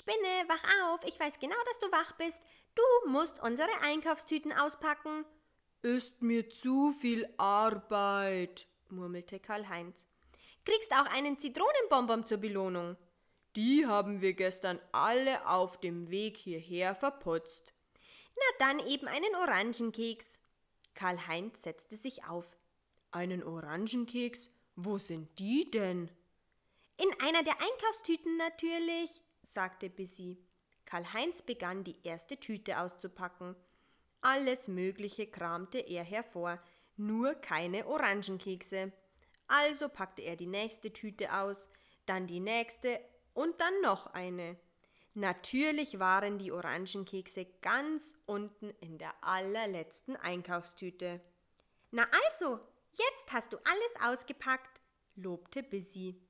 [0.00, 0.64] Spinne, wach
[0.94, 2.42] auf, ich weiß genau, dass du wach bist.
[2.74, 5.26] Du musst unsere Einkaufstüten auspacken.
[5.82, 10.06] Ist mir zu viel Arbeit, murmelte Karl-Heinz.
[10.64, 12.96] Kriegst auch einen Zitronenbonbon zur Belohnung.
[13.56, 17.74] Die haben wir gestern alle auf dem Weg hierher verputzt.
[18.36, 20.40] Na dann eben einen Orangenkeks.
[20.94, 22.56] Karl-Heinz setzte sich auf.
[23.10, 24.50] Einen Orangenkeks?
[24.76, 26.10] Wo sind die denn?
[26.96, 30.38] In einer der Einkaufstüten natürlich, sagte Bissy.
[30.84, 33.54] Karl-Heinz begann die erste Tüte auszupacken.
[34.20, 36.60] Alles Mögliche kramte er hervor,
[36.96, 38.92] nur keine Orangenkekse.
[39.46, 41.68] Also packte er die nächste Tüte aus,
[42.06, 43.00] dann die nächste
[43.34, 44.56] und dann noch eine.
[45.14, 51.20] Natürlich waren die Orangenkekse ganz unten in der allerletzten Einkaufstüte.
[51.90, 52.60] Na also,
[52.92, 54.80] jetzt hast du alles ausgepackt,
[55.16, 56.20] lobte Bissy.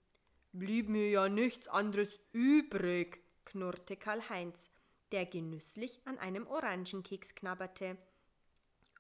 [0.53, 4.71] Blieb mir ja nichts anderes übrig, knurrte Karl-Heinz,
[5.13, 7.97] der genüsslich an einem Orangenkeks knabberte.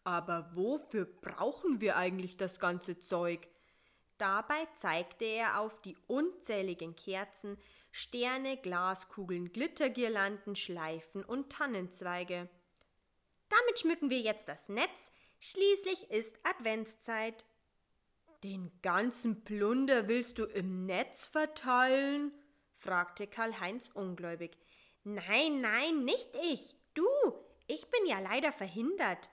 [0.05, 3.49] Aber wofür brauchen wir eigentlich das ganze Zeug?
[4.19, 7.59] Dabei zeigte er auf die unzähligen Kerzen,
[7.91, 12.49] Sterne, Glaskugeln, Glittergirlanden, Schleifen und Tannenzweige.
[13.49, 17.45] Damit schmücken wir jetzt das Netz, schließlich ist Adventszeit.
[18.43, 22.33] Den ganzen Plunder willst du im Netz verteilen?
[22.75, 24.57] fragte Karl-Heinz ungläubig.
[25.05, 26.75] Nein, nein, nicht ich.
[26.95, 27.07] Du,
[27.67, 29.29] ich bin ja leider verhindert.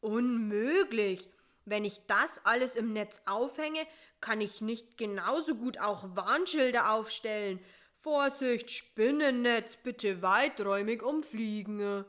[0.00, 1.30] Unmöglich.
[1.64, 3.86] Wenn ich das alles im Netz aufhänge,
[4.20, 7.60] kann ich nicht genauso gut auch Warnschilder aufstellen.
[7.96, 12.04] Vorsicht, Spinnennetz, bitte weiträumig umfliegen.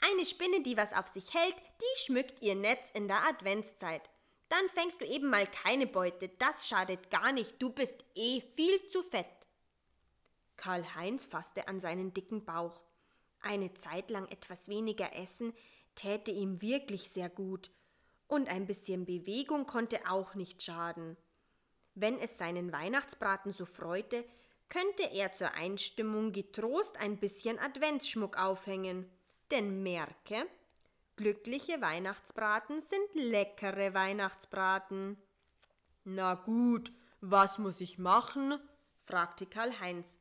[0.00, 4.08] Eine Spinne, die was auf sich hält, die schmückt ihr Netz in der Adventszeit.
[4.48, 8.88] Dann fängst du eben mal keine Beute, das schadet gar nicht, du bist eh viel
[8.88, 9.26] zu fett.
[10.56, 12.80] Karl-Heinz fasste an seinen dicken Bauch.
[13.40, 15.54] Eine Zeit lang etwas weniger essen
[15.94, 17.70] täte ihm wirklich sehr gut,
[18.28, 21.16] und ein bisschen Bewegung konnte auch nicht schaden.
[21.94, 24.24] Wenn es seinen Weihnachtsbraten so freute,
[24.68, 29.10] könnte er zur Einstimmung getrost ein bisschen Adventsschmuck aufhängen.
[29.50, 30.46] Denn merke,
[31.18, 35.20] glückliche Weihnachtsbraten sind leckere Weihnachtsbraten.
[36.04, 38.58] Na gut, was muss ich machen?
[39.04, 40.18] fragte Karl Heinz.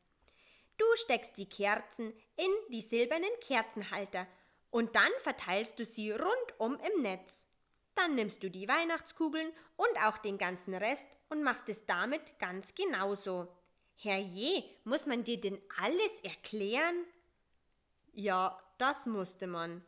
[0.78, 4.28] Du steckst die Kerzen in die silbernen Kerzenhalter
[4.72, 7.48] und dann verteilst du sie rundum im Netz.
[7.96, 12.74] Dann nimmst du die Weihnachtskugeln und auch den ganzen Rest und machst es damit ganz
[12.74, 13.48] genauso.
[13.96, 17.06] Herrje, muss man dir denn alles erklären?
[18.14, 19.84] Ja, das musste man.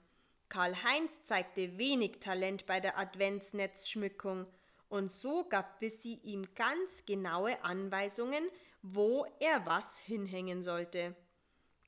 [0.49, 4.47] Karl-Heinz zeigte wenig Talent bei der Adventsnetzschmückung,
[4.89, 8.49] und so gab Bissy ihm ganz genaue Anweisungen,
[8.81, 11.15] wo er was hinhängen sollte.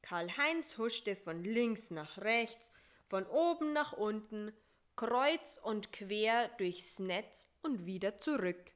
[0.04, 2.72] Karl-Heinz huschte von links nach rechts,
[3.10, 4.54] von oben nach unten,
[4.96, 8.72] kreuz und quer durchs Netz und wieder zurück.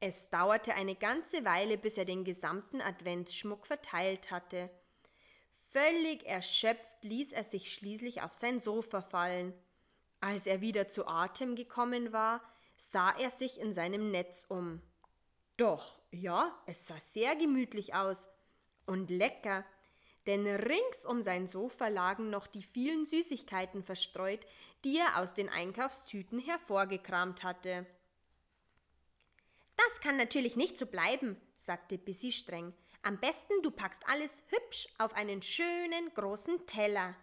[0.00, 4.70] Es dauerte eine ganze Weile, bis er den gesamten Adventsschmuck verteilt hatte.
[5.74, 9.52] Völlig erschöpft ließ er sich schließlich auf sein Sofa fallen.
[10.20, 12.40] Als er wieder zu Atem gekommen war,
[12.76, 14.80] sah er sich in seinem Netz um.
[15.56, 18.28] Doch, ja, es sah sehr gemütlich aus
[18.86, 19.64] und lecker,
[20.26, 24.46] denn rings um sein Sofa lagen noch die vielen Süßigkeiten verstreut,
[24.84, 27.84] die er aus den Einkaufstüten hervorgekramt hatte.
[29.76, 32.72] Das kann natürlich nicht so bleiben, sagte Bissy streng.
[33.06, 37.14] Am besten du packst alles hübsch auf einen schönen großen Teller.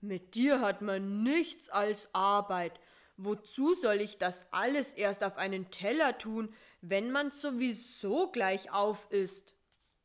[0.00, 2.80] Mit dir hat man nichts als Arbeit.
[3.18, 9.10] Wozu soll ich das alles erst auf einen Teller tun, wenn man sowieso gleich auf
[9.10, 9.54] ist?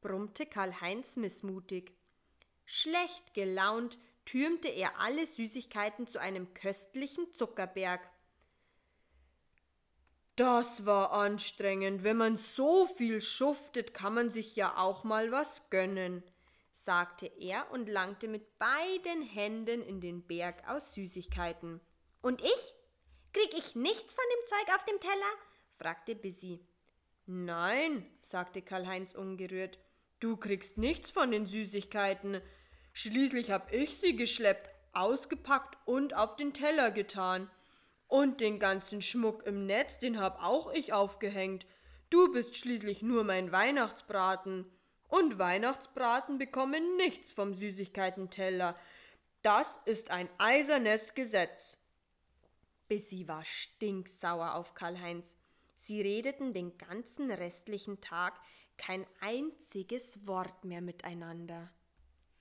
[0.02, 1.94] brummte Karl-Heinz missmutig.
[2.66, 8.02] Schlecht gelaunt türmte er alle Süßigkeiten zu einem köstlichen Zuckerberg.
[10.38, 12.04] Das war anstrengend.
[12.04, 16.24] Wenn man so viel schuftet, kann man sich ja auch mal was gönnen,
[16.72, 21.82] sagte er und langte mit beiden Händen in den Berg aus Süßigkeiten.
[22.22, 22.76] Und ich?
[23.34, 25.34] Krieg ich nichts von dem Zeug auf dem Teller?
[25.74, 26.64] fragte Bissy.
[27.26, 29.80] Nein, sagte Karl-Heinz ungerührt.
[30.20, 32.42] Du kriegst nichts von den Süßigkeiten.
[32.94, 37.50] Schließlich hab ich sie geschleppt, ausgepackt und auf den Teller getan.
[38.08, 41.66] Und den ganzen Schmuck im Netz, den hab auch ich aufgehängt.
[42.10, 44.66] Du bist schließlich nur mein Weihnachtsbraten.
[45.10, 48.76] Und Weihnachtsbraten bekommen nichts vom Süßigkeitenteller.
[49.42, 51.78] Das ist ein eisernes Gesetz.
[52.88, 55.36] Bissy war stinksauer auf Karl-Heinz.
[55.76, 58.40] Sie redeten den ganzen restlichen Tag
[58.78, 61.70] kein einziges Wort mehr miteinander.